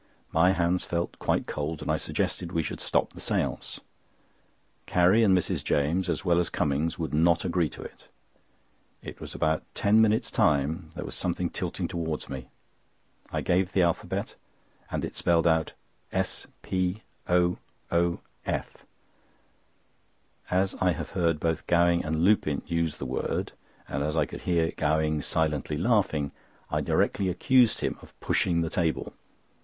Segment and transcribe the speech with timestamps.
[0.31, 3.79] My hands felt quite cold, and I suggested we should stop the séance.
[4.87, 5.63] Carrie and Mrs.
[5.63, 8.07] James, as well as Cummings, would not agree to it.
[9.03, 12.47] In about ten minutes' time there was some tilting towards me.
[13.31, 14.33] I gave the alphabet,
[14.89, 15.73] and it spelled out
[16.11, 17.59] S P O
[17.91, 18.83] O F.
[20.49, 23.51] As I have heard both Gowing and Lupin use the word,
[23.87, 26.31] and as I could hear Gowing silently laughing,
[26.71, 29.13] I directly accused him of pushing the table.